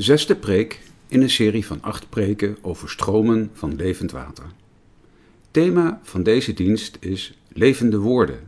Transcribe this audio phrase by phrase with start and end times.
[0.00, 4.44] Zesde preek in een serie van acht preken over stromen van levend water.
[5.50, 8.40] Thema van deze dienst is levende woorden.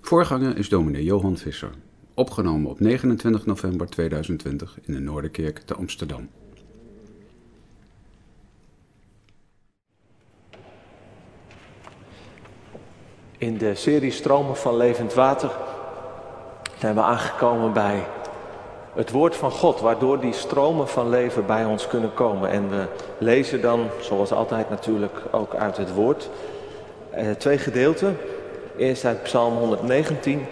[0.00, 1.70] Voorganger is dominee Johan Visser,
[2.14, 6.28] opgenomen op 29 november 2020 in de Noorderkerk te Amsterdam.
[13.38, 15.50] In de serie Stromen van Levend Water
[16.78, 18.06] zijn we aangekomen bij
[18.94, 22.50] het woord van God, waardoor die stromen van leven bij ons kunnen komen.
[22.50, 22.86] En we
[23.18, 26.30] lezen dan, zoals altijd natuurlijk, ook uit het woord.
[27.10, 28.18] Eh, twee gedeelten.
[28.76, 30.46] Eerst uit Psalm 119.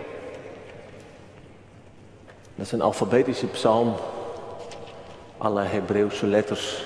[2.54, 3.94] Dat is een alfabetische psalm.
[5.38, 6.84] Alle Hebreeuwse letters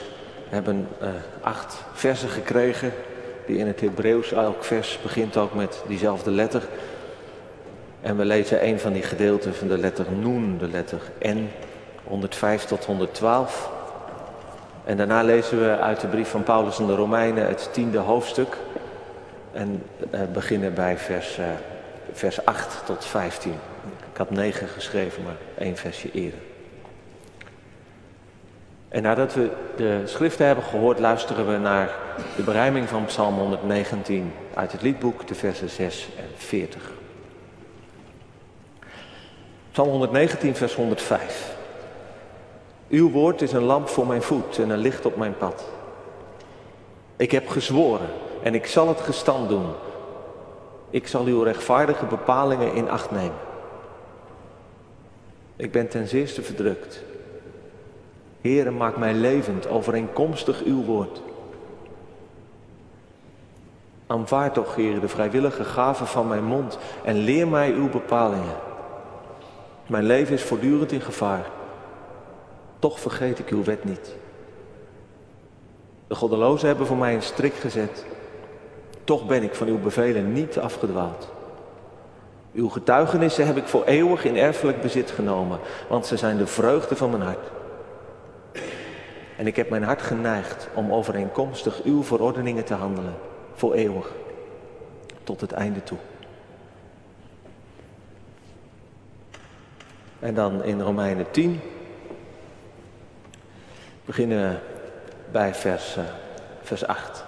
[0.49, 1.09] hebben eh,
[1.41, 2.93] acht versen gekregen.
[3.47, 6.63] Die in het Hebreeuws, elk vers begint ook met diezelfde letter.
[8.03, 11.51] En we lezen een van die gedeelten van de letter Noen, de letter N,
[12.05, 13.71] 105 tot 112.
[14.85, 18.57] En daarna lezen we uit de brief van Paulus aan de Romeinen het tiende hoofdstuk.
[19.53, 19.83] En
[20.15, 21.45] uh, beginnen bij vers, uh,
[22.13, 23.53] vers 8 tot 15.
[24.13, 26.39] Ik had 9 geschreven, maar één versje eerder.
[28.89, 31.91] En nadat we de schriften hebben gehoord, luisteren we naar
[32.37, 37.00] de berijming van Psalm 119 uit het liedboek, de versen 6 en 40.
[39.81, 41.57] Psalm 119, vers 105.
[42.89, 45.69] Uw woord is een lamp voor mijn voet en een licht op mijn pad.
[47.17, 48.09] Ik heb gezworen
[48.43, 49.67] en ik zal het gestand doen.
[50.91, 53.39] Ik zal uw rechtvaardige bepalingen in acht nemen.
[55.57, 57.03] Ik ben ten zeerste verdrukt.
[58.41, 61.23] Heere, maak mij levend overeenkomstig uw woord.
[64.07, 68.69] Aanvaard toch, Heer, de vrijwillige gave van mijn mond en leer mij uw bepalingen.
[69.91, 71.47] Mijn leven is voortdurend in gevaar.
[72.79, 74.15] Toch vergeet ik uw wet niet.
[76.07, 78.05] De goddelozen hebben voor mij een strik gezet.
[79.05, 81.29] Toch ben ik van uw bevelen niet afgedwaald.
[82.53, 85.59] Uw getuigenissen heb ik voor eeuwig in erfelijk bezit genomen,
[85.89, 87.51] want ze zijn de vreugde van mijn hart.
[89.37, 93.15] En ik heb mijn hart geneigd om overeenkomstig uw verordeningen te handelen,
[93.55, 94.13] voor eeuwig,
[95.25, 95.99] tot het einde toe.
[100.21, 101.61] En dan in Romeinen 10
[104.05, 104.57] beginnen we
[105.33, 106.05] bij vers, uh,
[106.63, 107.25] vers 8.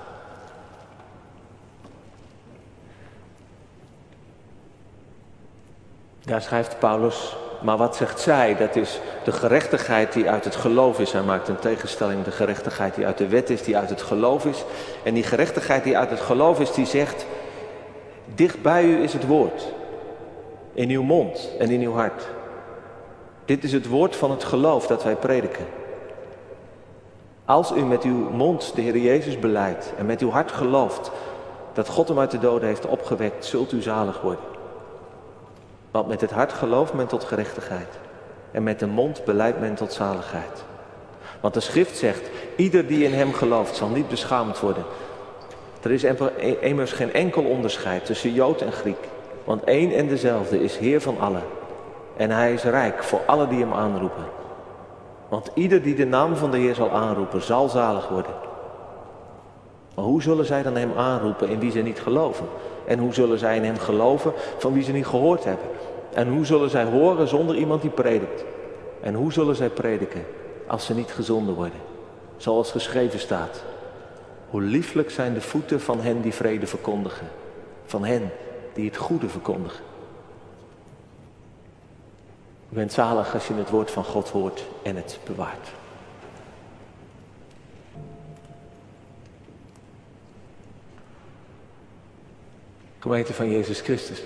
[6.25, 8.57] Daar schrijft Paulus, maar wat zegt zij?
[8.57, 11.13] Dat is de gerechtigheid die uit het geloof is.
[11.13, 14.45] Hij maakt een tegenstelling, de gerechtigheid die uit de wet is, die uit het geloof
[14.45, 14.65] is.
[15.05, 17.27] En die gerechtigheid die uit het geloof is, die zegt,
[18.35, 19.73] dicht bij u is het woord.
[20.73, 22.23] In uw mond en in uw hart.
[23.45, 25.67] Dit is het woord van het geloof dat wij prediken.
[27.45, 31.11] Als u met uw mond de Heer Jezus beleidt en met uw hart gelooft
[31.73, 34.45] dat God hem uit de doden heeft opgewekt, zult u zalig worden.
[35.91, 37.99] Want met het hart gelooft men tot gerechtigheid
[38.51, 40.65] en met de mond beleidt men tot zaligheid.
[41.41, 44.85] Want de schrift zegt, ieder die in hem gelooft zal niet beschaamd worden.
[45.83, 46.05] Er is
[46.61, 49.09] immers geen enkel onderscheid tussen Jood en Griek,
[49.45, 51.43] want één en dezelfde is Heer van allen
[52.17, 54.25] en hij is rijk voor alle die hem aanroepen.
[55.29, 58.35] Want ieder die de naam van de Heer zal aanroepen, zal zalig worden.
[59.95, 62.47] Maar hoe zullen zij dan hem aanroepen in wie ze niet geloven?
[62.87, 65.67] En hoe zullen zij in hem geloven van wie ze niet gehoord hebben?
[66.15, 68.45] En hoe zullen zij horen zonder iemand die predikt?
[69.01, 70.25] En hoe zullen zij prediken
[70.67, 71.81] als ze niet gezonden worden?
[72.37, 73.63] Zoals geschreven staat.
[74.51, 77.27] Hoe lieflijk zijn de voeten van hen die vrede verkondigen.
[77.85, 78.31] Van hen
[78.73, 79.85] die het goede verkondigen.
[82.73, 85.69] U bent zalig als je het woord van God hoort en het bewaart.
[92.99, 94.23] Gemeente van Jezus Christus.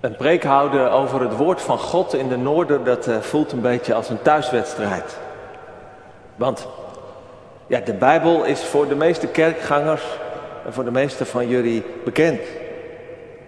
[0.00, 3.60] Een preek houden over het woord van God in de Noorden, dat uh, voelt een
[3.60, 5.18] beetje als een thuiswedstrijd.
[6.34, 6.66] Want
[7.66, 10.04] ja, de Bijbel is voor de meeste kerkgangers
[10.66, 12.40] en voor de meeste van jullie bekend.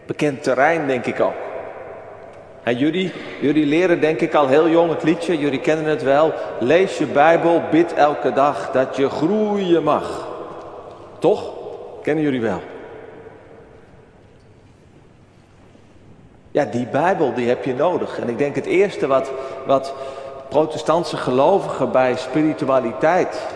[0.06, 1.47] Bekend terrein, denk ik ook.
[2.76, 6.32] Jullie, jullie leren denk ik al heel jong het liedje, jullie kennen het wel.
[6.60, 10.28] Lees je Bijbel, bid elke dag dat je groeien mag.
[11.18, 11.52] Toch?
[12.02, 12.60] Kennen jullie wel?
[16.50, 18.18] Ja, die Bijbel die heb je nodig.
[18.18, 19.32] En ik denk het eerste wat,
[19.66, 19.94] wat
[20.48, 23.46] protestantse gelovigen bij spiritualiteit,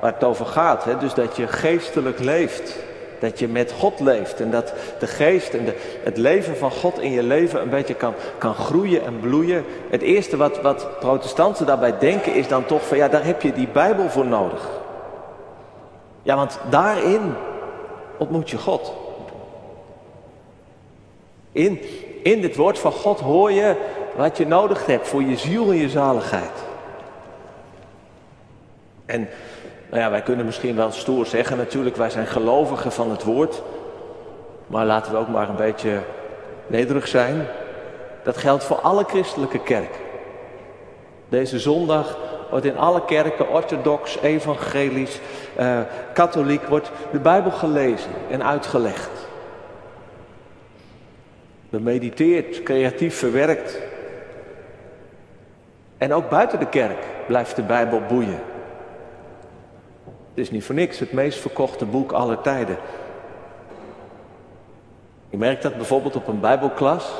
[0.00, 2.78] waar het over gaat, hè, dus dat je geestelijk leeft,
[3.22, 6.98] Dat je met God leeft en dat de geest en de, het leven van God
[6.98, 9.64] in je leven een beetje kan, kan groeien en bloeien.
[9.90, 13.52] Het eerste wat, wat protestanten daarbij denken is dan toch van ja, daar heb je
[13.52, 14.68] die Bijbel voor nodig.
[16.22, 17.34] Ja, want daarin
[18.18, 18.92] ontmoet je God.
[21.52, 21.80] In,
[22.22, 23.76] in dit woord van God hoor je
[24.16, 26.64] wat je nodig hebt voor je ziel en je zaligheid.
[29.06, 29.28] En
[29.92, 33.62] nou ja, wij kunnen misschien wel stoer zeggen natuurlijk, wij zijn gelovigen van het woord.
[34.66, 36.00] Maar laten we ook maar een beetje
[36.66, 37.46] nederig zijn.
[38.22, 40.00] Dat geldt voor alle christelijke kerk.
[41.28, 42.18] Deze zondag
[42.50, 45.20] wordt in alle kerken, orthodox, evangelisch,
[45.56, 45.78] eh,
[46.14, 49.10] katholiek, wordt de Bijbel gelezen en uitgelegd.
[51.70, 53.78] Bemediteerd, creatief verwerkt.
[55.98, 58.40] En ook buiten de kerk blijft de Bijbel boeien.
[60.34, 62.76] Het is niet voor niks het meest verkochte boek aller tijden.
[65.30, 67.12] Je merkt dat bijvoorbeeld op een Bijbelklas.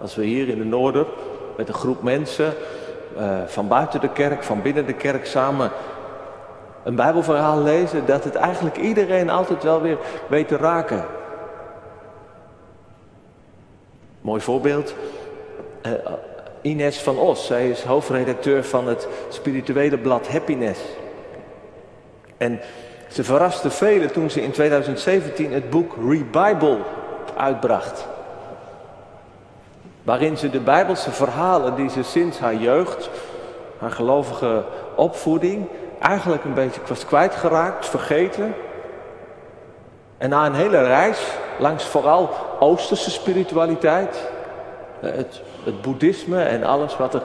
[0.00, 1.06] Als we hier in de Noorder
[1.56, 2.54] met een groep mensen
[3.16, 5.70] uh, van buiten de kerk, van binnen de kerk samen
[6.84, 9.98] een Bijbelverhaal lezen, dat het eigenlijk iedereen altijd wel weer
[10.28, 11.04] weet te raken.
[14.20, 14.94] Mooi voorbeeld.
[15.86, 15.92] Uh,
[16.60, 20.80] Ines van Os, zij is hoofdredacteur van het spirituele blad Happiness.
[22.40, 22.60] En
[23.08, 26.78] ze verraste velen toen ze in 2017 het boek Rebible
[27.36, 28.06] uitbracht.
[30.02, 33.10] Waarin ze de Bijbelse verhalen die ze sinds haar jeugd,
[33.78, 34.64] haar gelovige
[34.94, 35.66] opvoeding,
[35.98, 38.54] eigenlijk een beetje was kwijtgeraakt, vergeten.
[40.18, 41.20] En na een hele reis
[41.58, 44.30] langs vooral Oosterse spiritualiteit,
[45.00, 47.22] het, het boeddhisme en alles wat er,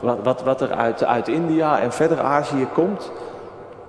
[0.00, 3.10] wat, wat, wat er uit, uit India en verder Azië komt,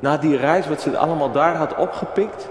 [0.03, 2.47] na die reis, wat ze allemaal daar had opgepikt,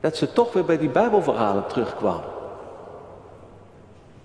[0.00, 2.20] dat ze toch weer bij die Bijbelverhalen terugkwam.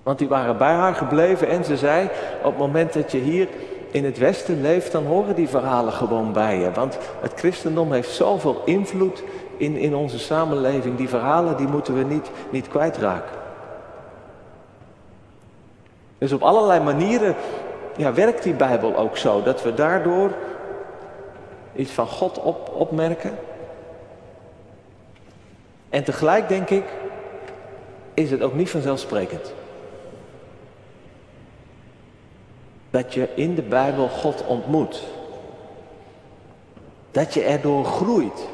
[0.03, 3.47] Want die waren bij haar gebleven en ze zei, op het moment dat je hier
[3.91, 6.71] in het Westen leeft, dan horen die verhalen gewoon bij je.
[6.71, 9.23] Want het christendom heeft zoveel invloed
[9.57, 10.97] in, in onze samenleving.
[10.97, 13.39] Die verhalen die moeten we niet, niet kwijtraken.
[16.17, 17.35] Dus op allerlei manieren
[17.97, 19.43] ja, werkt die Bijbel ook zo.
[19.43, 20.31] Dat we daardoor
[21.75, 23.37] iets van God op, opmerken.
[25.89, 26.83] En tegelijk denk ik,
[28.13, 29.53] is het ook niet vanzelfsprekend.
[32.89, 35.03] Dat je in de Bijbel God ontmoet.
[37.11, 38.47] Dat je erdoor groeit.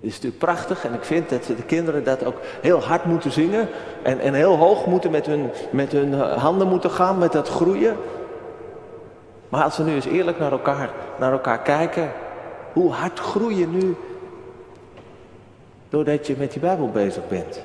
[0.00, 3.32] Het is natuurlijk prachtig en ik vind dat de kinderen dat ook heel hard moeten
[3.32, 3.68] zingen.
[4.02, 7.96] En, en heel hoog moeten met hun, met hun handen moeten gaan met dat groeien.
[9.50, 12.12] Maar als we nu eens eerlijk naar elkaar, naar elkaar kijken,
[12.72, 13.96] hoe hard groei je nu
[15.88, 17.62] doordat je met die Bijbel bezig bent?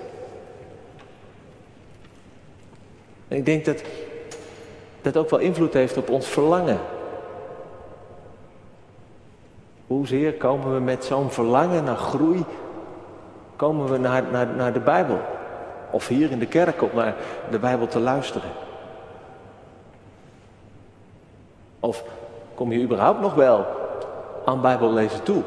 [3.27, 3.84] En ik denk dat
[5.01, 6.80] dat ook wel invloed heeft op ons verlangen.
[9.88, 12.44] Hoezeer komen we met zo'n verlangen naar groei,
[13.56, 15.20] komen we naar, naar, naar de Bijbel?
[15.92, 17.15] Of hier in de kerk om naar
[17.51, 18.50] de Bijbel te luisteren?
[21.86, 22.04] Of
[22.56, 23.65] kom je überhaupt nog wel
[24.46, 25.42] aan Bijbellezen toe?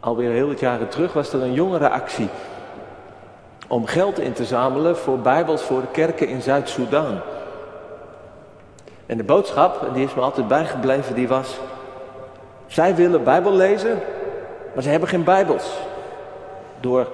[0.00, 2.28] Alweer heel wat jaren terug was er een jongerenactie
[3.68, 7.20] om geld in te zamelen voor Bijbels voor de kerken in Zuid-Soedan.
[9.06, 11.58] En de boodschap, en die is me altijd bijgebleven, die was:
[12.66, 13.98] zij willen Bijbel lezen,
[14.74, 15.78] maar ze hebben geen Bijbels.
[16.80, 17.06] Door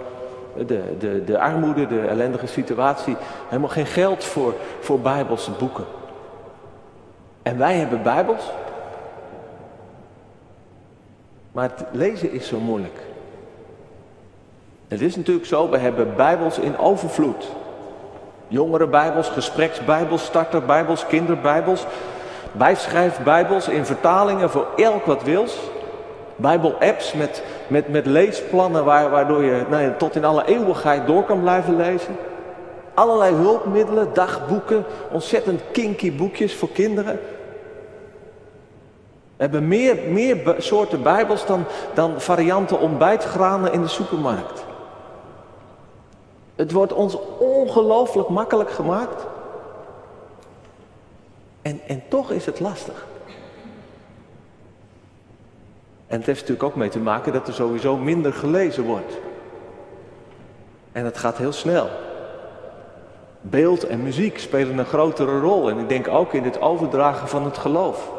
[0.57, 3.17] de, de, de armoede, de ellendige situatie,
[3.49, 5.85] helemaal geen geld voor, voor Bijbelse boeken.
[7.43, 8.51] En wij hebben Bijbels.
[11.53, 13.01] Maar het lezen is zo moeilijk.
[14.89, 17.49] Het is natuurlijk zo, we hebben Bijbels in overvloed.
[18.49, 21.87] Jongere Bijbels, gespreksbijbels, starterbijbels, kinderbijbels,
[22.53, 25.59] bijschrijfbijbels in vertalingen voor elk wat wils.
[26.37, 31.25] Bijbel-apps met, met, met leesplannen waar, waardoor je nou ja, tot in alle eeuwigheid door
[31.25, 32.17] kan blijven lezen.
[32.95, 37.21] Allerlei hulpmiddelen, dagboeken, ontzettend kinky boekjes voor kinderen.
[39.37, 44.65] We hebben meer, meer soorten Bijbels dan, dan varianten ontbijtgranen in de supermarkt.
[46.57, 49.27] Het wordt ons ongelooflijk makkelijk gemaakt.
[51.63, 53.07] En, en toch is het lastig.
[56.13, 59.19] En het heeft natuurlijk ook mee te maken dat er sowieso minder gelezen wordt.
[60.93, 61.89] En dat gaat heel snel.
[63.41, 65.71] Beeld en muziek spelen een grotere rol.
[65.71, 68.11] En ik denk ook in het overdragen van het geloof.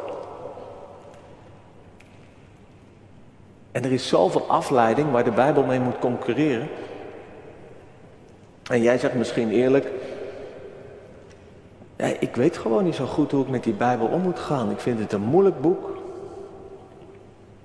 [3.71, 6.67] En er is zoveel afleiding waar de Bijbel mee moet concurreren.
[8.69, 9.87] En jij zegt misschien eerlijk,
[11.95, 14.71] ja, ik weet gewoon niet zo goed hoe ik met die Bijbel om moet gaan.
[14.71, 15.92] Ik vind het een moeilijk boek.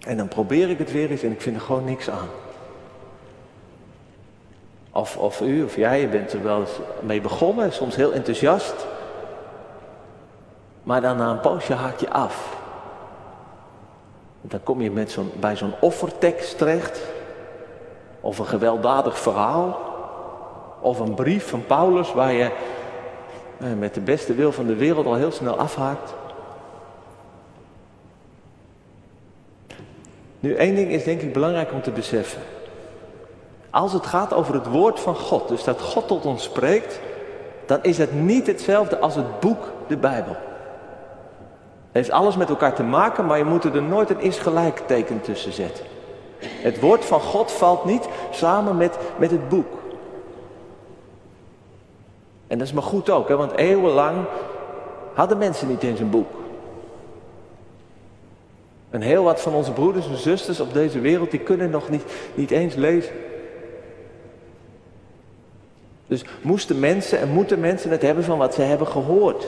[0.08, 2.28] En dan probeer ik het weer eens en ik vind er gewoon niks aan.
[4.92, 8.86] Of, of u of jij, je bent er wel eens mee begonnen, soms heel enthousiast.
[10.82, 12.56] Maar dan na een poosje haak je af.
[14.40, 17.00] Dan kom je met zo'n, bij zo'n offertekst terecht.
[18.20, 19.80] Of een gewelddadig verhaal.
[20.80, 22.50] Of een brief van Paulus waar je
[23.58, 26.14] eh, met de beste wil van de wereld al heel snel afhaakt.
[30.40, 32.42] Nu, één ding is denk ik belangrijk om te beseffen.
[33.70, 37.00] Als het gaat over het woord van God, dus dat God tot ons spreekt,
[37.66, 40.32] dan is het niet hetzelfde als het boek, de Bijbel.
[40.32, 44.82] Het heeft alles met elkaar te maken, maar je moet er nooit een is gelijk
[44.86, 45.84] teken tussen zetten.
[46.38, 49.78] Het woord van God valt niet samen met, met het boek.
[52.46, 54.16] En dat is maar goed ook, hè, want eeuwenlang
[55.14, 56.37] hadden mensen niet eens een boek.
[58.90, 62.04] En heel wat van onze broeders en zusters op deze wereld, die kunnen nog niet,
[62.34, 63.12] niet eens lezen.
[66.06, 69.46] Dus moesten mensen en moeten mensen het hebben van wat ze hebben gehoord.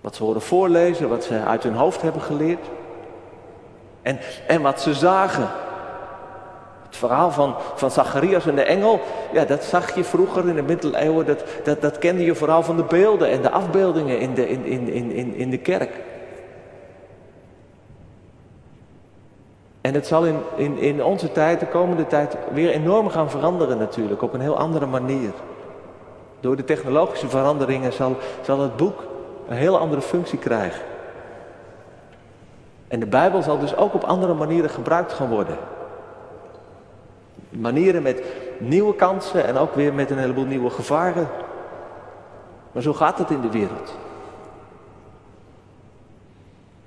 [0.00, 2.66] Wat ze horen voorlezen, wat ze uit hun hoofd hebben geleerd.
[4.02, 5.48] En, en wat ze zagen.
[6.86, 9.00] Het verhaal van, van Zacharias en de engel,
[9.32, 12.76] ja, dat zag je vroeger in de middeleeuwen, dat, dat, dat kende je vooral van
[12.76, 15.90] de beelden en de afbeeldingen in de, in, in, in, in de kerk.
[19.80, 23.78] En het zal in, in, in onze tijd, de komende tijd, weer enorm gaan veranderen
[23.78, 25.30] natuurlijk, op een heel andere manier.
[26.40, 29.04] Door de technologische veranderingen zal, zal het boek
[29.48, 30.82] een heel andere functie krijgen.
[32.88, 35.56] En de Bijbel zal dus ook op andere manieren gebruikt gaan worden.
[37.48, 38.22] Manieren met
[38.58, 41.28] nieuwe kansen en ook weer met een heleboel nieuwe gevaren.
[42.72, 43.96] Maar zo gaat het in de wereld.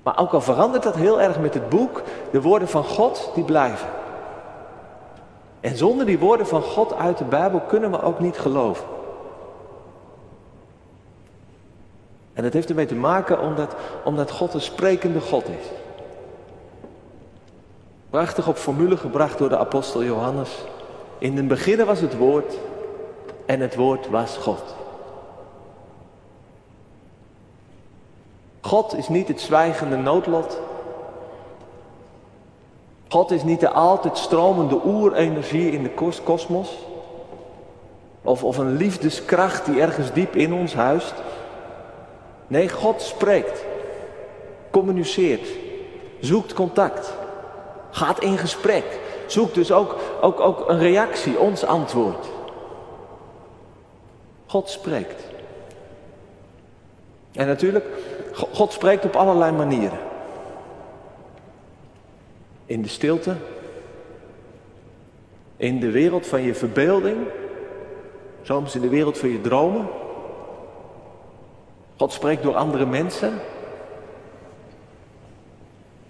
[0.04, 3.44] Maar ook al verandert dat heel erg met het boek, de woorden van God, die
[3.44, 3.88] blijven.
[5.60, 8.84] En zonder die woorden van God uit de Bijbel kunnen we ook niet geloven.
[12.32, 15.66] En dat heeft ermee te maken omdat, omdat God een sprekende God is.
[18.10, 20.64] Prachtig op formule gebracht door de apostel Johannes.
[21.18, 22.58] In het begin was het woord
[23.46, 24.83] en het woord was God.
[28.64, 30.60] God is niet het zwijgende noodlot.
[33.08, 35.90] God is niet de altijd stromende oerenergie in de
[36.24, 36.76] kosmos.
[38.22, 41.14] Of, of een liefdeskracht die ergens diep in ons huist.
[42.46, 43.64] Nee, God spreekt,
[44.70, 45.48] communiceert,
[46.20, 47.14] zoekt contact,
[47.90, 52.26] gaat in gesprek, zoekt dus ook, ook, ook een reactie, ons antwoord.
[54.46, 55.24] God spreekt.
[57.32, 57.86] En natuurlijk,
[58.34, 59.98] God spreekt op allerlei manieren.
[62.66, 63.36] In de stilte,
[65.56, 67.16] in de wereld van je verbeelding,
[68.42, 69.86] soms in de wereld van je dromen.
[71.96, 73.40] God spreekt door andere mensen.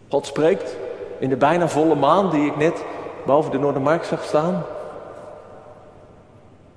[0.08, 0.76] God spreekt
[1.18, 2.84] in de bijna volle maan die ik net
[3.26, 4.62] boven de Noordermarkt zag staan.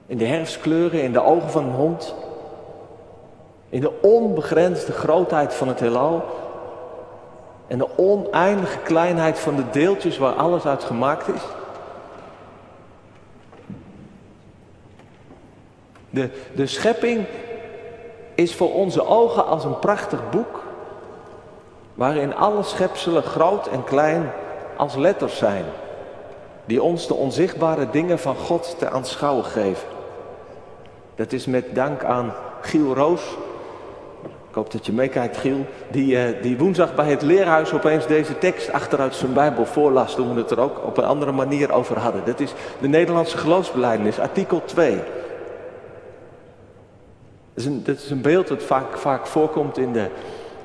[0.06, 2.16] In de herfstkleuren, in de ogen van een hond.
[3.70, 6.26] In de onbegrensde grootheid van het heelal.
[7.68, 11.42] En de oneindige kleinheid van de deeltjes waar alles uit gemaakt is.
[16.10, 17.26] De, de schepping
[18.36, 20.64] is voor onze ogen als een prachtig boek.
[21.94, 24.32] Waarin alle schepselen groot en klein
[24.78, 25.66] als letters zijn.
[26.66, 29.88] Die ons de onzichtbare dingen van God te aanschouwen geven.
[31.16, 33.38] Dat is met dank aan Giel Roos
[34.58, 35.66] hoop dat je meekijkt, Giel.
[35.92, 40.16] Die, uh, die woensdag bij het leerhuis opeens deze tekst achteruit zijn Bijbel voorlas.
[40.16, 42.22] Toen we het er ook op een andere manier over hadden.
[42.26, 44.96] Dat is de Nederlandse geloofsbelijdenis, artikel 2.
[44.96, 45.06] Dat
[47.54, 50.08] is een, is een beeld dat vaak, vaak voorkomt in de,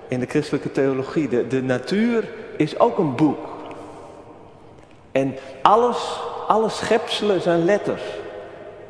[0.08, 1.28] in de christelijke theologie.
[1.28, 3.48] De, de natuur is ook een boek.
[5.12, 8.02] En alles, alle schepselen zijn letters.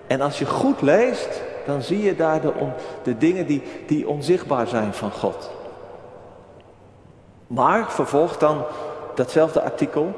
[0.06, 2.52] En als je goed leest, dan zie je daar de,
[3.02, 5.50] de dingen die, die onzichtbaar zijn van God.
[7.46, 8.64] Maar, vervolgt dan
[9.14, 10.14] datzelfde artikel,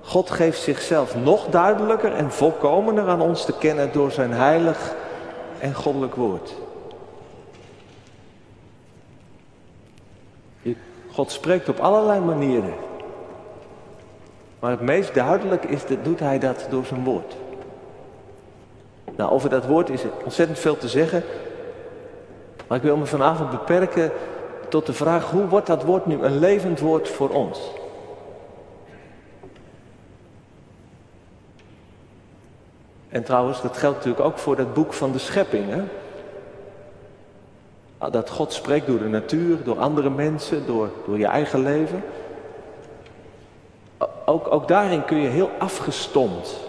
[0.00, 4.94] God geeft zichzelf nog duidelijker en volkomener aan ons te kennen door zijn heilig
[5.58, 6.54] en goddelijk woord.
[11.12, 12.74] God spreekt op allerlei manieren.
[14.60, 17.36] Maar het meest duidelijk is, dat doet hij dat door zijn woord.
[19.18, 21.22] Nou, over dat woord is ontzettend veel te zeggen.
[22.66, 24.10] Maar ik wil me vanavond beperken
[24.68, 27.60] tot de vraag: hoe wordt dat woord nu een levend woord voor ons?
[33.08, 35.70] En trouwens, dat geldt natuurlijk ook voor dat boek van de schepping.
[35.70, 35.82] Hè?
[37.98, 42.02] Ah, dat God spreekt door de natuur, door andere mensen, door, door je eigen leven.
[44.24, 46.67] Ook, ook daarin kun je heel afgestomd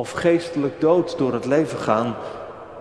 [0.00, 2.14] of geestelijk dood door het leven gaan,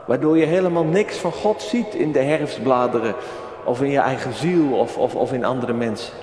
[0.06, 3.16] waardoor je helemaal niks van God ziet in de herfstbladeren
[3.64, 6.14] of in je eigen ziel of, of, of in andere mensen.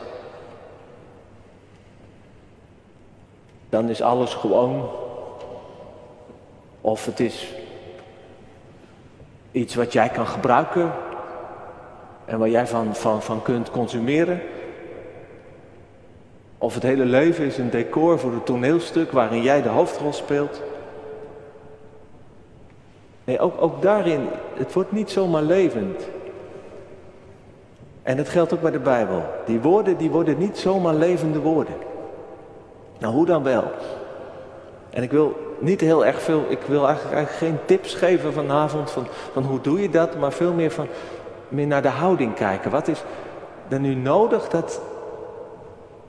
[3.69, 4.89] Dan is alles gewoon
[6.81, 7.55] of het is
[9.53, 10.93] iets wat jij kan gebruiken
[12.25, 14.41] en waar jij van, van, van kunt consumeren.
[16.59, 20.63] Of het hele leven is een decor voor een toneelstuk waarin jij de hoofdrol speelt.
[23.27, 26.09] Nee, ook, ook daarin, het wordt niet zomaar levend.
[28.03, 29.23] En het geldt ook bij de Bijbel.
[29.45, 31.75] Die woorden, die worden niet zomaar levende woorden.
[32.99, 33.65] Nou, hoe dan wel?
[34.91, 38.91] En ik wil niet heel erg veel, ik wil eigenlijk, eigenlijk geen tips geven vanavond
[38.91, 40.87] van, van hoe doe je dat, maar veel meer van
[41.49, 42.71] meer naar de houding kijken.
[42.71, 43.03] Wat is
[43.69, 44.81] er nu nodig dat,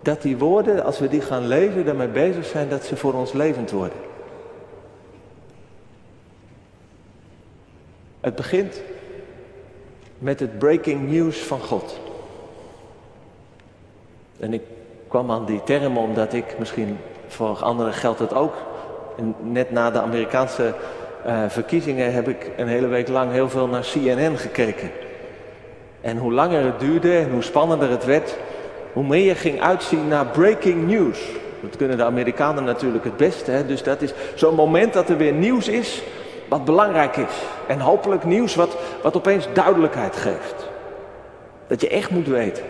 [0.01, 3.33] dat die woorden, als we die gaan leven, daarmee bezig zijn, dat ze voor ons
[3.33, 4.06] levend worden?
[8.27, 8.81] Het begint
[10.17, 11.99] met het breaking news van God.
[14.39, 14.61] En ik
[15.07, 18.53] kwam aan die term omdat ik, misschien voor anderen geldt het ook,
[19.41, 20.73] net na de Amerikaanse
[21.25, 24.91] uh, verkiezingen heb ik een hele week lang heel veel naar CNN gekeken.
[26.01, 28.37] En hoe langer het duurde en hoe spannender het werd,
[28.93, 31.19] hoe meer je ging uitzien naar breaking news.
[31.61, 33.51] Dat kunnen de Amerikanen natuurlijk het beste.
[33.51, 33.65] Hè?
[33.65, 36.03] Dus dat is zo'n moment dat er weer nieuws is
[36.47, 37.43] wat belangrijk is.
[37.67, 40.67] En hopelijk nieuws wat, wat opeens duidelijkheid geeft.
[41.67, 42.63] Dat je echt moet weten.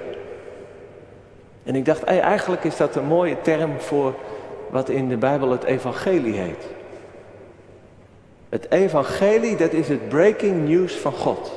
[1.63, 4.13] En ik dacht, eigenlijk is dat een mooie term voor
[4.69, 6.65] wat in de Bijbel het evangelie heet.
[8.49, 11.51] Het evangelie, dat is het breaking news van God.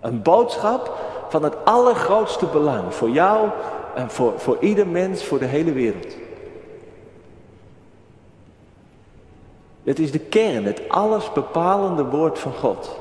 [0.00, 3.48] Een boodschap van het allergrootste belang voor jou
[3.94, 6.16] en voor, voor ieder mens, voor de hele wereld.
[9.84, 12.96] Het is de kern, het allesbepalende woord van God.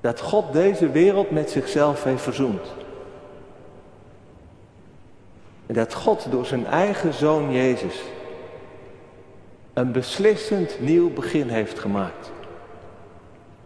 [0.00, 2.74] Dat God deze wereld met zichzelf heeft verzoend.
[5.66, 8.02] En dat God door zijn eigen zoon Jezus
[9.72, 12.30] een beslissend nieuw begin heeft gemaakt.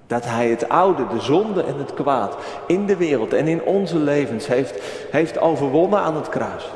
[0.06, 2.36] Dat hij het oude, de zonde en het kwaad
[2.66, 6.70] in de wereld en in onze levens heeft, heeft overwonnen aan het kruis.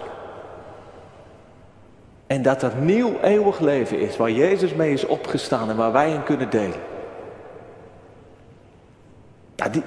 [2.30, 6.12] En dat er nieuw eeuwig leven is waar Jezus mee is opgestaan en waar wij
[6.12, 6.80] in kunnen delen.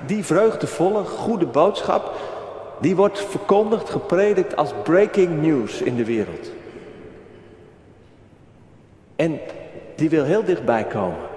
[0.06, 2.12] Die, vreugdevolle, goede boodschap,
[2.80, 6.52] die wordt verkondigd, gepredikt als breaking news in de wereld.
[9.16, 9.40] En
[9.96, 11.28] die wil heel dichtbij komen.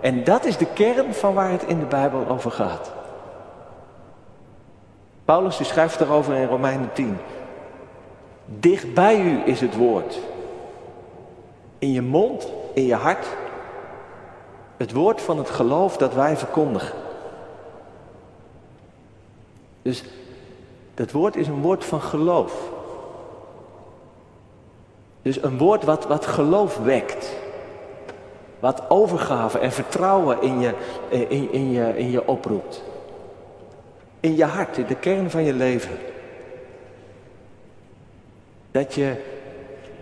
[0.00, 2.92] En dat is de kern van waar het in de Bijbel over gaat.
[5.24, 7.16] Paulus schrijft erover in Romeinen 10.
[8.46, 10.18] Dicht bij u is het woord.
[11.84, 13.26] In je mond, in je hart.
[14.76, 16.98] Het woord van het geloof dat wij verkondigen.
[19.82, 20.04] Dus
[20.94, 22.70] dat woord is een woord van geloof.
[25.22, 27.32] Dus een woord wat, wat geloof wekt.
[28.60, 30.74] Wat overgave en vertrouwen in je,
[31.08, 32.82] in, in, je, in je oproept.
[34.20, 35.98] In je hart, in de kern van je leven.
[38.70, 39.32] Dat je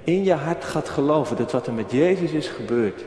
[0.04, 3.04] in je hart gaat geloven dat wat er met Jezus is gebeurd,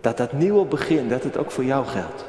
[0.00, 2.24] dat dat nieuwe begin, dat het ook voor jou geldt.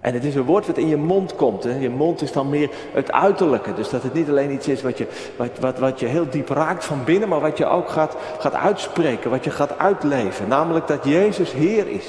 [0.00, 1.64] En het is een woord wat in je mond komt.
[1.64, 1.76] Hè.
[1.76, 3.74] Je mond is dan meer het uiterlijke.
[3.74, 5.06] Dus dat het niet alleen iets is wat je,
[5.36, 8.54] wat, wat, wat je heel diep raakt van binnen, maar wat je ook gaat, gaat
[8.54, 10.48] uitspreken, wat je gaat uitleven.
[10.48, 12.06] Namelijk dat Jezus Heer is.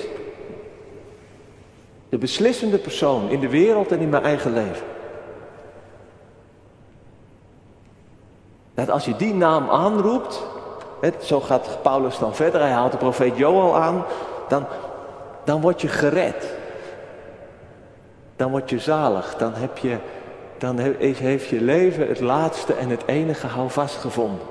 [2.09, 4.85] De beslissende persoon in de wereld en in mijn eigen leven.
[8.77, 10.43] Dat als je die naam aanroept,
[11.21, 14.05] zo gaat Paulus dan verder, hij haalt de profeet Joel aan,
[14.47, 14.65] dan,
[15.43, 16.55] dan word je gered
[18.37, 19.35] dan word je zalig.
[19.37, 19.97] Dan, heb je,
[20.57, 24.45] dan heeft je leven het laatste en het enige houvast gevonden.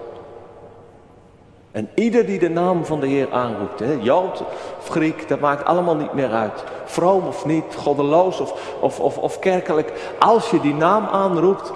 [1.72, 4.42] En ieder die de naam van de Heer aanroept, hè, Jood
[4.78, 6.64] of Griek, dat maakt allemaal niet meer uit.
[6.84, 10.14] Vroom of niet, goddeloos of, of, of, of kerkelijk.
[10.18, 11.72] Als je die naam aanroept,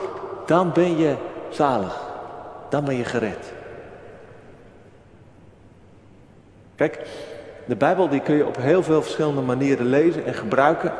[0.46, 1.14] dan ben je
[1.48, 2.09] zalig.
[2.70, 3.52] Dan ben je gered.
[6.74, 7.06] Kijk,
[7.64, 10.92] de Bijbel die kun je op heel veel verschillende manieren lezen en gebruiken.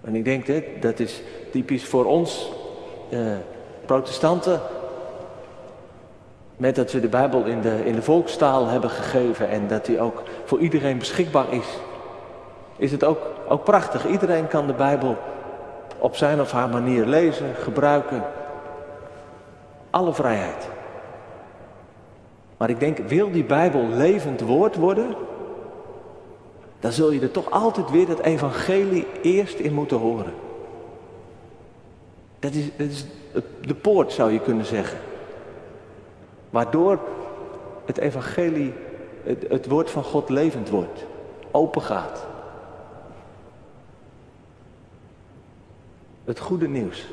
[0.00, 2.52] En ik denk, hè, dat is typisch voor ons
[3.10, 3.18] eh,
[3.86, 4.60] protestanten.
[6.56, 10.00] Met dat we de Bijbel in de, in de volkstaal hebben gegeven en dat die
[10.00, 11.66] ook voor iedereen beschikbaar is.
[12.76, 14.06] Is het ook, ook prachtig.
[14.06, 15.16] Iedereen kan de Bijbel
[15.98, 18.22] op zijn of haar manier lezen, gebruiken.
[19.90, 20.68] Alle vrijheid.
[22.56, 25.14] Maar ik denk, wil die Bijbel levend woord worden,
[26.80, 30.32] dan zul je er toch altijd weer dat evangelie eerst in moeten horen.
[32.38, 33.06] Dat is, dat is
[33.60, 34.98] de poort, zou je kunnen zeggen.
[36.50, 36.98] Waardoor
[37.84, 38.72] het evangelie,
[39.22, 41.04] het, het woord van God levend wordt,
[41.50, 42.26] open gaat.
[46.24, 47.08] Het goede nieuws.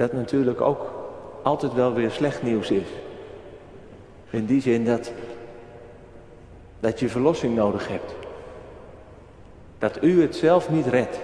[0.00, 0.92] Dat natuurlijk ook
[1.42, 2.88] altijd wel weer slecht nieuws is.
[4.30, 5.12] In die zin dat,
[6.80, 8.14] dat je verlossing nodig hebt.
[9.78, 11.20] Dat u het zelf niet redt.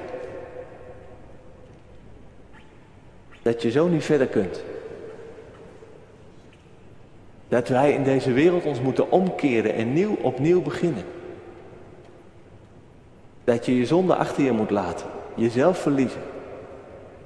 [3.42, 4.62] Dat je zo niet verder kunt.
[7.48, 11.04] Dat wij in deze wereld ons moeten omkeren en nieuw opnieuw beginnen.
[13.44, 16.22] Dat je je zonde achter je moet laten, jezelf verliezen.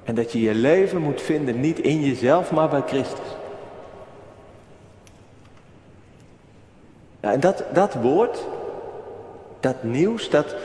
[0.03, 3.35] En dat je je leven moet vinden niet in jezelf, maar bij Christus.
[7.19, 8.45] En dat, dat woord,
[9.59, 10.55] dat nieuws, dat,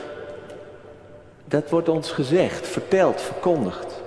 [1.45, 4.03] dat wordt ons gezegd, verteld, verkondigd.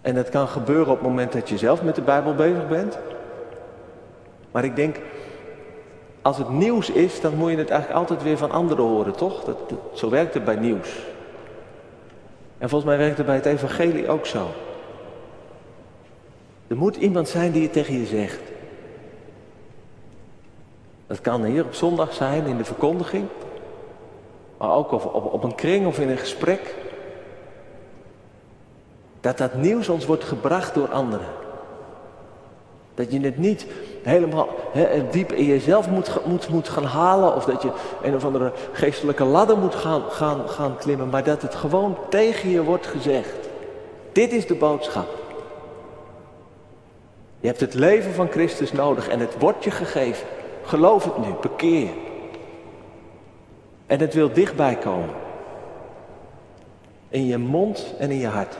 [0.00, 2.98] En dat kan gebeuren op het moment dat je zelf met de Bijbel bezig bent.
[4.50, 4.96] Maar ik denk,
[6.22, 9.44] als het nieuws is, dan moet je het eigenlijk altijd weer van anderen horen, toch?
[9.44, 9.56] Dat,
[9.94, 11.11] zo werkt het bij nieuws.
[12.62, 14.46] En volgens mij werkt het bij het evangelie ook zo.
[16.66, 18.40] Er moet iemand zijn die het tegen je zegt.
[21.06, 23.26] Dat kan hier op zondag zijn, in de verkondiging.
[24.58, 26.74] Maar ook op, op, op een kring of in een gesprek.
[29.20, 31.26] Dat dat nieuws ons wordt gebracht door anderen.
[32.94, 33.66] Dat je het niet
[34.02, 34.48] helemaal
[35.10, 37.34] diep in jezelf moet, moet, moet gaan halen.
[37.34, 41.08] Of dat je een of andere geestelijke ladder moet gaan, gaan, gaan klimmen.
[41.08, 43.48] Maar dat het gewoon tegen je wordt gezegd.
[44.12, 45.08] Dit is de boodschap.
[47.40, 50.26] Je hebt het leven van Christus nodig en het wordt je gegeven.
[50.62, 52.10] Geloof het nu, bekeer je.
[53.86, 55.14] En het wil dichtbij komen.
[57.08, 58.56] In je mond en in je hart.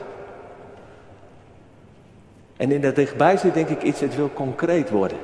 [2.63, 5.19] En in dat dichtbij zit denk ik iets, het wil concreet worden.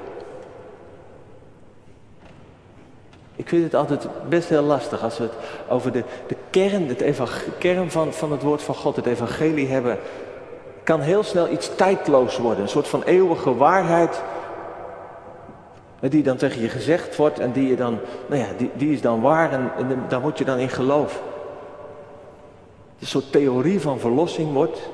[3.37, 5.33] Ik vind het altijd best heel lastig als we het
[5.69, 7.05] over de, de kern, het
[7.59, 9.99] kern van, van het woord van God, het evangelie hebben.
[10.83, 14.23] Kan heel snel iets tijdloos worden, een soort van eeuwige waarheid.
[16.01, 19.01] Die dan tegen je gezegd wordt en die je dan, nou ja, die, die is
[19.01, 21.21] dan waar en, en daar moet je dan in geloven.
[23.01, 24.91] Een soort theorie van verlossing wordt.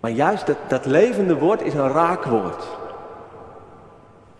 [0.00, 2.64] Maar juist dat, dat levende woord is een raakwoord.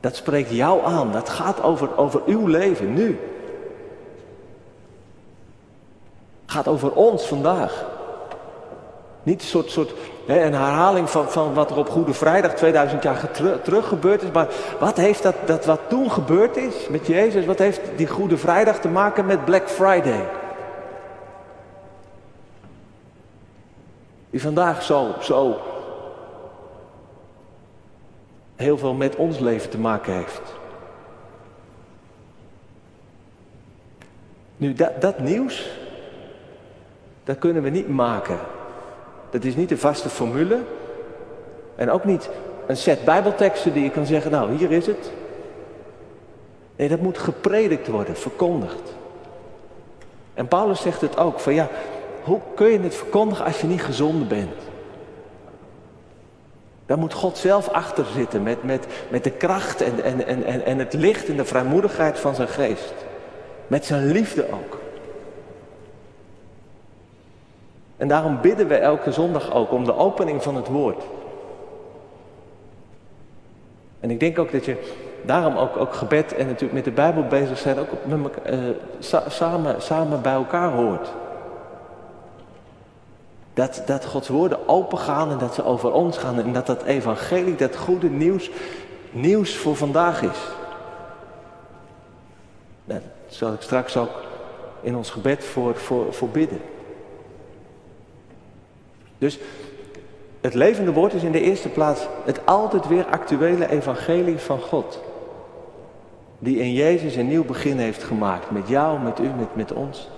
[0.00, 1.12] Dat spreekt jou aan.
[1.12, 3.18] Dat gaat over, over uw leven nu.
[6.46, 7.86] Gaat over ons vandaag.
[9.22, 9.92] Niet een soort, soort
[10.26, 13.30] hè, een herhaling van, van wat er op Goede Vrijdag 2000 jaar
[13.62, 14.30] terug gebeurd is.
[14.30, 18.36] Maar wat heeft dat, dat wat toen gebeurd is met Jezus, wat heeft die Goede
[18.36, 20.39] Vrijdag te maken met Black Friday?
[24.30, 25.60] Die vandaag zo, zo
[28.56, 30.58] heel veel met ons leven te maken heeft.
[34.56, 35.70] Nu, dat, dat nieuws,
[37.24, 38.38] dat kunnen we niet maken.
[39.30, 40.58] Dat is niet een vaste formule.
[41.76, 42.30] En ook niet
[42.66, 45.10] een set bijbelteksten die je kan zeggen, nou, hier is het.
[46.76, 48.94] Nee, dat moet gepredikt worden, verkondigd.
[50.34, 51.68] En Paulus zegt het ook, van ja,
[52.22, 54.68] hoe kun je het verkondigen als je niet gezond bent?
[56.86, 60.78] Daar moet God zelf achter zitten met, met, met de kracht en, en, en, en
[60.78, 62.94] het licht en de vrijmoedigheid van zijn geest.
[63.66, 64.78] Met zijn liefde ook.
[67.96, 71.02] En daarom bidden we elke zondag ook om de opening van het woord.
[74.00, 74.76] En ik denk ook dat je
[75.22, 79.82] daarom ook, ook gebed en natuurlijk met de Bijbel bezig zijn ook met, uh, samen,
[79.82, 81.12] samen bij elkaar hoort.
[83.60, 86.38] Dat, dat Gods woorden open gaan en dat ze over ons gaan.
[86.38, 88.50] En dat dat evangelie, dat goede nieuws,
[89.10, 90.38] nieuws voor vandaag is.
[92.84, 94.10] Nou, daar zal ik straks ook
[94.80, 96.60] in ons gebed voor, voor, voor bidden.
[99.18, 99.38] Dus
[100.40, 105.00] het levende woord is in de eerste plaats het altijd weer actuele evangelie van God.
[106.38, 108.50] Die in Jezus een nieuw begin heeft gemaakt.
[108.50, 110.08] Met jou, met u, met, met ons.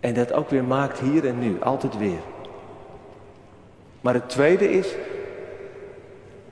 [0.00, 2.20] En dat ook weer maakt hier en nu, altijd weer.
[4.00, 4.94] Maar het tweede is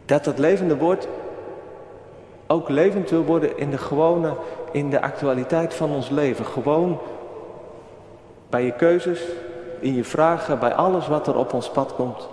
[0.04, 1.08] dat dat levende woord
[2.46, 4.36] ook levend wil worden in de gewone,
[4.72, 6.44] in de actualiteit van ons leven.
[6.44, 6.98] Gewoon
[8.48, 9.22] bij je keuzes,
[9.80, 12.28] in je vragen, bij alles wat er op ons pad komt.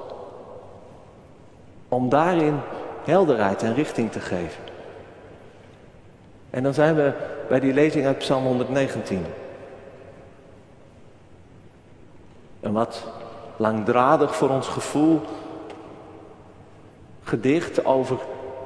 [1.89, 2.59] Om daarin
[3.03, 4.63] helderheid en richting te geven.
[6.49, 7.11] En dan zijn we
[7.49, 9.25] bij die lezing uit Psalm 119.
[12.65, 13.03] Een wat
[13.55, 15.21] langdradig voor ons gevoel
[17.23, 18.17] gedicht over,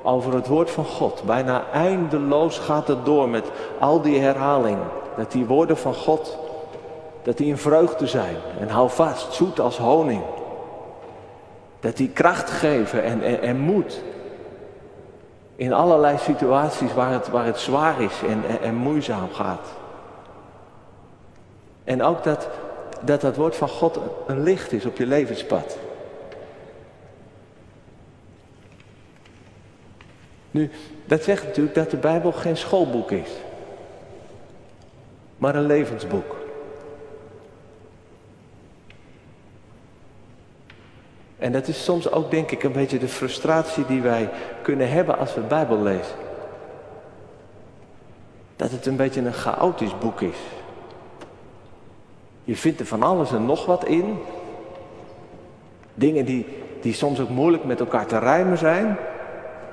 [0.04, 1.24] over het woord van God.
[1.26, 4.78] Bijna eindeloos gaat het door met al die herhaling.
[5.18, 6.38] Dat die woorden van God,
[7.24, 8.36] dat die een vreugde zijn.
[8.60, 10.22] En hou vast, zoet als honing.
[11.80, 14.04] Dat die kracht geven en, en, en moed.
[15.56, 19.68] In allerlei situaties waar het, waar het zwaar is en, en moeizaam gaat.
[21.84, 22.48] En ook dat,
[23.02, 25.78] dat dat woord van God een licht is op je levenspad.
[30.52, 30.72] Nu,
[31.06, 33.30] dat zegt natuurlijk dat de Bijbel geen schoolboek is,
[35.38, 36.36] maar een levensboek.
[41.38, 44.30] En dat is soms ook, denk ik, een beetje de frustratie die wij
[44.62, 46.16] kunnen hebben als we Bijbel lezen.
[48.56, 50.38] Dat het een beetje een chaotisch boek is.
[52.50, 54.20] Je vindt er van alles en nog wat in.
[55.94, 56.46] Dingen die,
[56.82, 58.98] die soms ook moeilijk met elkaar te rijmen zijn.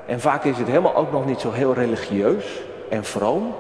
[0.06, 3.54] En vaak is het helemaal ook nog niet zo heel religieus en vroom.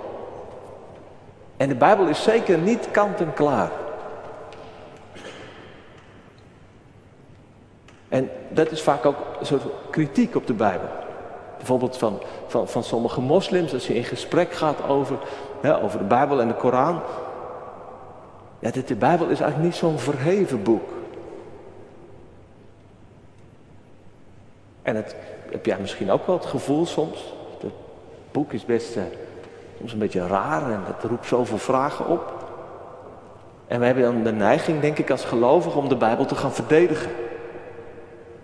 [1.56, 3.70] En de Bijbel is zeker niet kant en klaar.
[8.08, 10.88] En dat is vaak ook een soort kritiek op de Bijbel.
[11.56, 15.18] Bijvoorbeeld van, van, van sommige moslims, als je in gesprek gaat over,
[15.82, 17.00] over de Bijbel en de Koran.
[18.58, 20.88] Ja, de, Bijbel is eigenlijk niet zo'n verheven boek.
[24.82, 25.14] En dat
[25.50, 27.34] heb jij misschien ook wel het gevoel soms.
[27.60, 27.72] Het
[28.30, 29.02] boek is best uh,
[29.78, 32.34] soms een beetje raar en dat roept zoveel vragen op.
[33.66, 36.52] En we hebben dan de neiging, denk ik, als gelovigen om de Bijbel te gaan
[36.52, 37.10] verdedigen.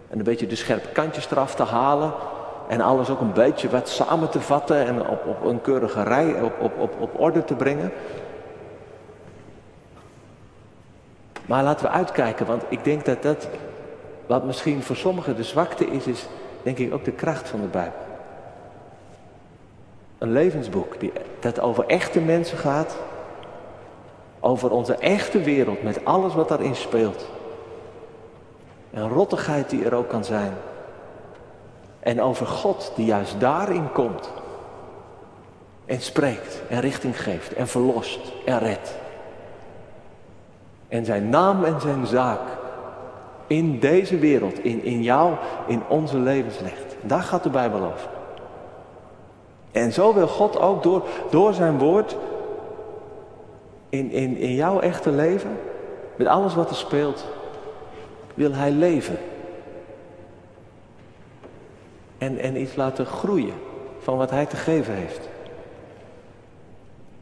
[0.09, 2.13] En een beetje de scherpe kantjes eraf te halen.
[2.69, 6.43] En alles ook een beetje wat samen te vatten en op, op een keurige rij
[6.43, 7.93] op, op, op, op orde te brengen.
[11.53, 13.49] Maar laten we uitkijken, want ik denk dat dat,
[14.27, 16.27] wat misschien voor sommigen de zwakte is, is
[16.63, 17.99] denk ik ook de kracht van de Bijbel.
[20.19, 22.97] Een levensboek die, dat over echte mensen gaat,
[24.41, 27.29] over onze echte wereld met alles wat daarin speelt.
[28.91, 30.53] En rottigheid die er ook kan zijn.
[32.01, 34.33] En over God die juist daarin komt.
[35.85, 39.01] En spreekt en richting geeft en verlost en redt.
[40.93, 42.41] En zijn naam en zijn zaak
[43.47, 45.35] in deze wereld, in, in jou,
[45.67, 46.97] in onze levens legt.
[47.01, 48.09] Daar gaat de Bijbel over.
[49.71, 52.17] En zo wil God ook door, door zijn woord
[53.89, 55.59] in, in, in jouw echte leven,
[56.17, 57.27] met alles wat er speelt,
[58.35, 59.19] wil hij leven.
[62.19, 63.55] En, en iets laten groeien
[63.99, 65.29] van wat hij te geven heeft.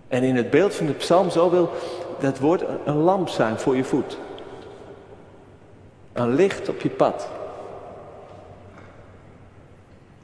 [0.09, 1.71] En in het beeld van de psalm, zo wil
[2.21, 4.19] dat woord een lamp zijn voor je voet.
[6.13, 7.29] Een licht op je pad.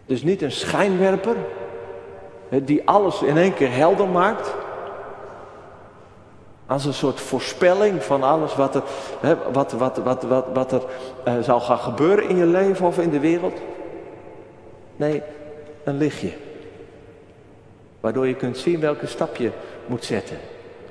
[0.07, 1.37] Dus niet een schijnwerper
[2.49, 4.55] die alles in één keer helder maakt.
[6.67, 8.83] Als een soort voorspelling van alles wat er,
[9.53, 10.83] wat, wat, wat, wat, wat er
[11.29, 13.61] uh, zal gaan gebeuren in je leven of in de wereld.
[14.97, 15.23] Nee,
[15.85, 16.33] een lichtje.
[18.01, 19.51] Waardoor je kunt zien welke stap je
[19.87, 20.39] moet zetten.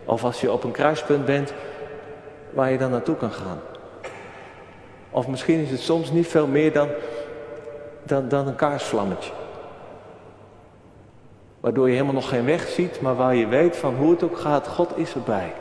[0.06, 1.54] Of als je op een kruispunt bent,
[2.50, 3.60] waar je dan naartoe kan gaan.
[5.10, 6.88] Of misschien is het soms niet veel meer dan,
[8.04, 9.32] dan, dan een kaarsvlammetje.
[11.60, 14.38] Waardoor je helemaal nog geen weg ziet, maar waar je weet van hoe het ook
[14.38, 15.54] gaat, God is erbij.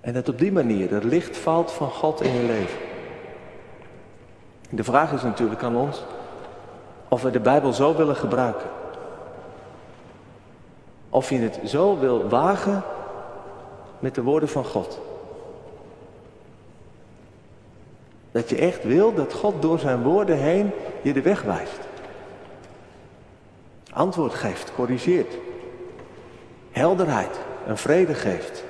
[0.00, 2.78] En dat op die manier het licht valt van God in je leven.
[4.70, 6.04] De vraag is natuurlijk aan ons
[7.08, 8.70] of we de Bijbel zo willen gebruiken.
[11.14, 12.82] Of je het zo wil wagen
[13.98, 15.00] met de woorden van God.
[18.30, 20.70] Dat je echt wil dat God door zijn woorden heen
[21.02, 21.78] je de weg wijst.
[23.92, 25.34] Antwoord geeft, corrigeert.
[26.70, 28.64] Helderheid en vrede geeft.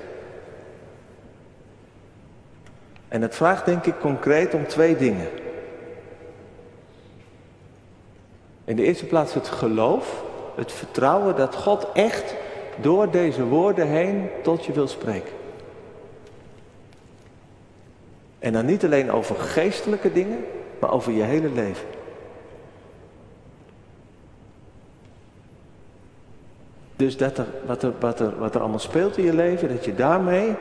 [3.07, 5.29] En het vraagt denk ik concreet om twee dingen.
[8.63, 10.23] In de eerste plaats het geloof,
[10.55, 12.35] het vertrouwen dat God echt
[12.81, 15.33] door deze woorden heen tot je wil spreken.
[18.39, 20.45] En dan niet alleen over geestelijke dingen,
[20.79, 21.87] maar over je hele leven.
[26.95, 29.85] Dus dat er, wat, er, wat, er, wat er allemaal speelt in je leven, dat
[29.85, 30.55] je daarmee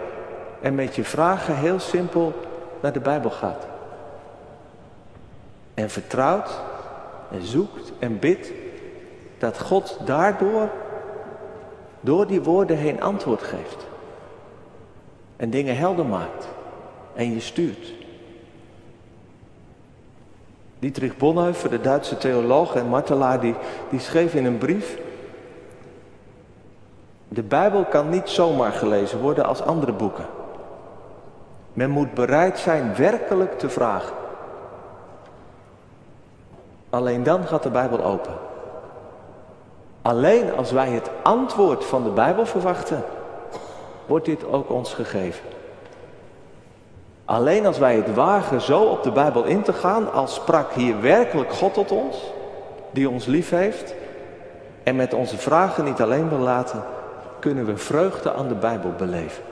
[0.61, 2.33] en met je vragen heel simpel
[2.83, 3.67] naar de Bijbel gaat.
[5.75, 6.61] En vertrouwt
[7.31, 8.53] en zoekt en bidt
[9.39, 10.69] dat God daardoor,
[12.01, 13.87] door die woorden heen antwoord geeft.
[15.37, 16.49] En dingen helder maakt
[17.15, 17.93] en je stuurt.
[20.79, 23.55] Dietrich Bonhoeffer, de Duitse theoloog en martelaar, die,
[23.91, 24.99] die schreef in een brief...
[27.29, 30.27] De Bijbel kan niet zomaar gelezen worden als andere boeken.
[31.73, 34.17] Men moet bereid zijn werkelijk te vragen.
[36.91, 38.33] Alleen dan gaat de Bijbel open.
[40.05, 43.05] Alleen als wij het antwoord van de Bijbel verwachten,
[44.07, 45.45] wordt dit ook ons gegeven.
[47.25, 51.01] Alleen als wij het wagen zo op de Bijbel in te gaan, als sprak hier
[51.01, 52.33] werkelijk God tot ons,
[52.91, 53.95] die ons lief heeft
[54.83, 56.85] en met onze vragen niet alleen wil laten,
[57.39, 59.43] kunnen we vreugde aan de Bijbel beleven.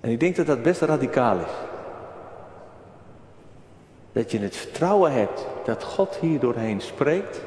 [0.00, 1.67] En ik denk dat dat best radicaal is.
[4.18, 7.40] Dat je het vertrouwen hebt dat God hier doorheen spreekt,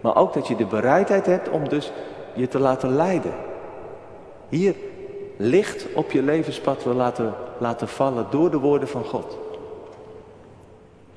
[0.00, 1.92] maar ook dat je de bereidheid hebt om dus
[2.34, 3.34] je te laten leiden.
[4.48, 4.74] Hier
[5.36, 9.38] licht op je levenspad wil laten, laten vallen door de woorden van God.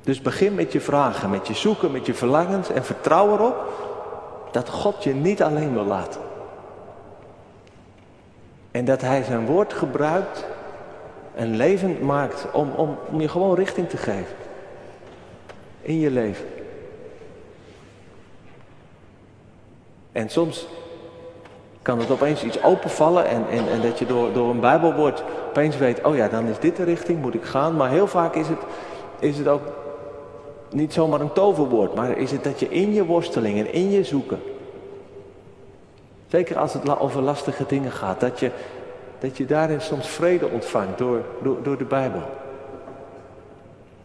[0.02, 3.56] Dus begin met je vragen, met je zoeken, met je verlangens en vertrouw erop
[4.52, 6.22] dat God je niet alleen wil laten.
[8.72, 10.46] En dat Hij zijn woord gebruikt
[11.36, 14.42] en levend maakt om, om, om je gewoon richting te geven.
[15.84, 16.46] In je leven.
[20.12, 20.68] En soms
[21.82, 26.04] kan het opeens iets openvallen en, en, dat je door, door een bijbelwoord opeens weet,
[26.04, 27.76] oh ja, dan is dit de richting, moet ik gaan.
[27.76, 28.60] Maar heel vaak is het,
[29.20, 29.62] is het ook
[30.70, 34.04] niet zomaar een toverwoord, maar is het dat je in je worsteling en in je
[34.04, 34.40] zoeken,
[36.28, 38.52] zeker als het over lastige dingen gaat, dat je,
[39.20, 42.22] dat je daarin soms vrede ontvangt door, door, door de Bijbel.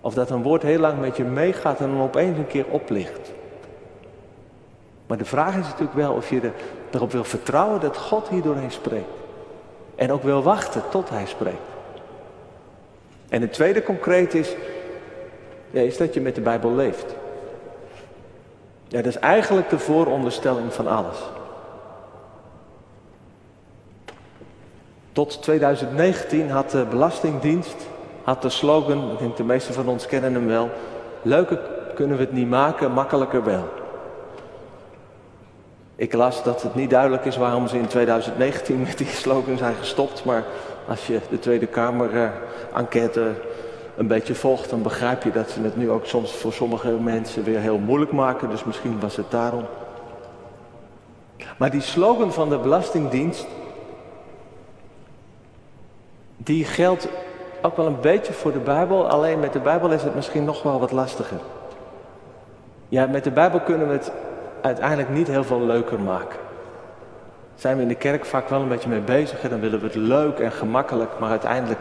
[0.00, 3.32] Of dat een woord heel lang met je meegaat en dan opeens een keer oplicht.
[5.06, 6.50] Maar de vraag is natuurlijk wel of je
[6.90, 9.16] erop wil vertrouwen dat God hier doorheen spreekt.
[9.94, 11.76] En ook wil wachten tot hij spreekt.
[13.28, 14.54] En het tweede concreet is,
[15.70, 17.14] ja, is dat je met de Bijbel leeft.
[18.88, 21.18] Ja, dat is eigenlijk de vooronderstelling van alles.
[25.12, 27.76] Tot 2019 had de Belastingdienst
[28.28, 30.70] had de slogan, ik denk de meeste van ons kennen hem wel,
[31.22, 31.60] leuker
[31.94, 33.68] kunnen we het niet maken, makkelijker wel.
[35.96, 39.74] Ik las dat het niet duidelijk is waarom ze in 2019 met die slogan zijn
[39.74, 40.44] gestopt, maar
[40.88, 42.28] als je de Tweede Kamer uh,
[42.74, 43.32] enquête
[43.96, 47.44] een beetje volgt, dan begrijp je dat ze het nu ook soms voor sommige mensen
[47.44, 48.50] weer heel moeilijk maken.
[48.50, 49.64] Dus misschien was het daarom.
[51.58, 53.46] Maar die slogan van de Belastingdienst,
[56.36, 57.08] die geldt
[57.62, 59.08] ook wel een beetje voor de Bijbel.
[59.08, 61.38] Alleen met de Bijbel is het misschien nog wel wat lastiger.
[62.88, 64.12] Ja, met de Bijbel kunnen we het
[64.60, 66.38] uiteindelijk niet heel veel leuker maken.
[67.54, 69.86] Zijn we in de kerk vaak wel een beetje mee bezig en dan willen we
[69.86, 71.80] het leuk en gemakkelijk, maar uiteindelijk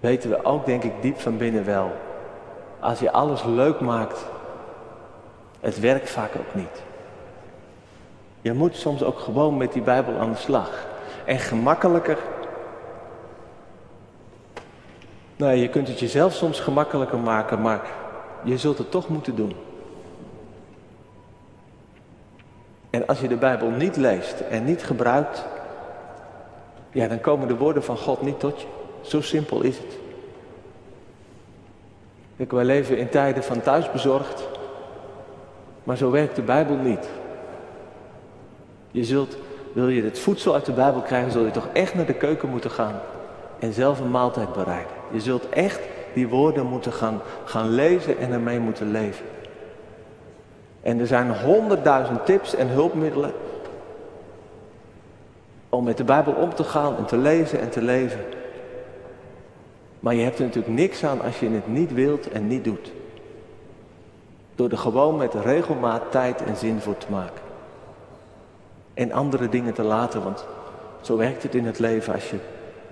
[0.00, 1.92] weten we ook, denk ik, diep van binnen wel.
[2.80, 4.26] Als je alles leuk maakt,
[5.60, 6.82] het werkt vaak ook niet.
[8.40, 10.86] Je moet soms ook gewoon met die Bijbel aan de slag.
[11.24, 12.18] En gemakkelijker.
[15.42, 17.80] Nou, je kunt het jezelf soms gemakkelijker maken, maar
[18.42, 19.54] je zult het toch moeten doen.
[22.90, 25.44] En als je de Bijbel niet leest en niet gebruikt,
[26.90, 28.66] ja, dan komen de woorden van God niet tot je.
[29.00, 29.98] Zo simpel is het.
[32.36, 34.48] Kijk, wij leven in tijden van thuisbezorgd,
[35.84, 37.08] maar zo werkt de Bijbel niet.
[38.90, 39.36] Je zult,
[39.72, 42.48] wil je het voedsel uit de Bijbel krijgen, zul je toch echt naar de keuken
[42.48, 43.00] moeten gaan
[43.58, 45.01] en zelf een maaltijd bereiden.
[45.12, 45.80] Je zult echt
[46.12, 49.24] die woorden moeten gaan, gaan lezen en ermee moeten leven.
[50.82, 53.32] En er zijn honderdduizend tips en hulpmiddelen
[55.68, 58.20] om met de Bijbel om te gaan en te lezen en te leven.
[60.00, 62.92] Maar je hebt er natuurlijk niks aan als je het niet wilt en niet doet.
[64.54, 67.42] Door er gewoon met regelmaat tijd en zin voor te maken.
[68.94, 70.46] En andere dingen te laten, want
[71.00, 72.14] zo werkt het in het leven.
[72.14, 72.36] Als je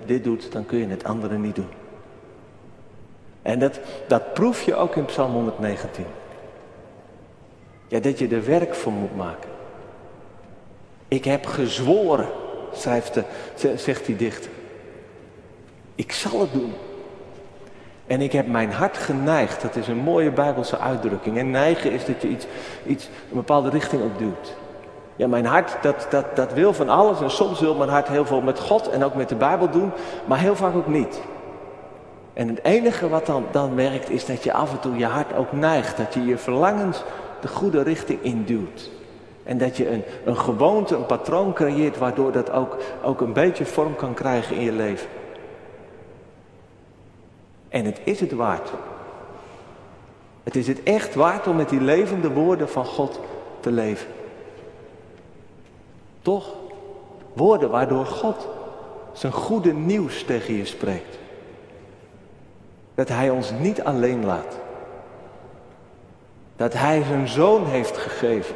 [0.04, 1.79] dit doet, dan kun je het andere niet doen.
[3.42, 6.04] En dat, dat proef je ook in Psalm 119.
[7.88, 9.50] Ja, dat je er werk voor moet maken.
[11.08, 12.28] Ik heb gezworen,
[12.72, 13.24] schrijft de,
[13.76, 14.50] zegt die dichter.
[15.94, 16.72] Ik zal het doen.
[18.06, 19.62] En ik heb mijn hart geneigd.
[19.62, 21.38] Dat is een mooie Bijbelse uitdrukking.
[21.38, 22.46] En neigen is dat je iets,
[22.86, 24.56] iets een bepaalde richting op duwt.
[25.16, 27.20] Ja, mijn hart, dat, dat, dat wil van alles.
[27.20, 29.92] En soms wil mijn hart heel veel met God en ook met de Bijbel doen.
[30.24, 31.20] Maar heel vaak ook niet.
[32.32, 35.34] En het enige wat dan, dan werkt is dat je af en toe je hart
[35.34, 35.96] ook neigt.
[35.96, 37.02] Dat je je verlangens
[37.40, 38.90] de goede richting induwt.
[39.42, 43.66] En dat je een, een gewoonte, een patroon creëert waardoor dat ook, ook een beetje
[43.66, 45.08] vorm kan krijgen in je leven.
[47.68, 48.70] En het is het waard.
[50.42, 53.20] Het is het echt waard om met die levende woorden van God
[53.60, 54.06] te leven.
[56.22, 56.54] Toch?
[57.32, 58.48] Woorden waardoor God
[59.12, 61.19] zijn goede nieuws tegen je spreekt.
[63.00, 64.58] Dat Hij ons niet alleen laat.
[66.56, 68.54] Dat Hij zijn zoon heeft gegeven.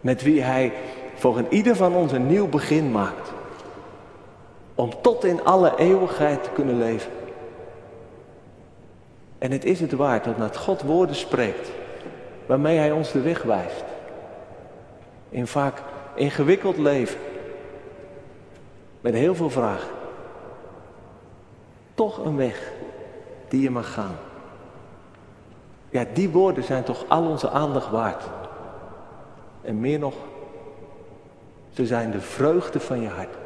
[0.00, 0.72] Met wie Hij
[1.14, 3.32] voor een ieder van ons een nieuw begin maakt.
[4.74, 7.12] Om tot in alle eeuwigheid te kunnen leven.
[9.38, 11.70] En het is het waard dat naar God woorden spreekt.
[12.46, 13.84] Waarmee Hij ons de weg wijst.
[15.28, 15.82] In vaak
[16.14, 17.20] ingewikkeld leven.
[19.00, 19.90] Met heel veel vragen.
[21.94, 22.78] Toch een weg
[23.50, 24.16] die je mag gaan.
[25.90, 28.24] Ja, die woorden zijn toch al onze aandacht waard.
[29.62, 30.14] En meer nog,
[31.70, 33.36] ze zijn de vreugde van je hart.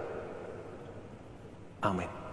[1.80, 2.24] Amen.